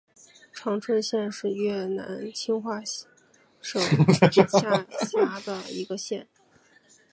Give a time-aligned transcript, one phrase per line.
[0.51, 2.81] 常春县是越南清化
[3.61, 3.79] 省
[4.15, 6.27] 下辖的一个县。